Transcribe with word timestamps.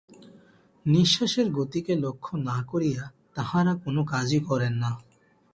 নিঃশ্বাসের 0.85 1.47
গতিকে 1.51 1.93
লক্ষ্য 1.95 2.33
না 2.41 2.57
করিয়া 2.67 3.03
তাঁহারা 3.35 3.73
কোন 3.75 3.95
কাজই 4.05 4.39
করেন 4.39 4.73
না। 4.73 4.91